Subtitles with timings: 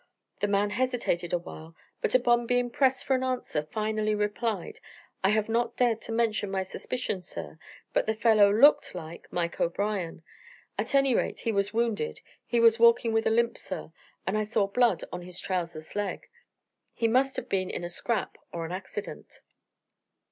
[0.39, 4.79] The man hesitated a while, but upon being pressed for an answer finally replied:
[5.23, 7.59] "I have not dared to mention my suspicions, sir,
[7.93, 10.23] but the fellow looked like Mike O'Brien.
[10.75, 13.91] At any rate, he was wounded; he was walking with a limp, sir,
[14.25, 16.27] and I saw blood on his trousers leg.
[16.95, 19.41] He must have been in a scrap or an accident."